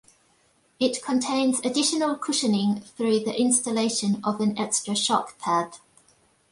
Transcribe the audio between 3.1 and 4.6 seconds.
the installation of an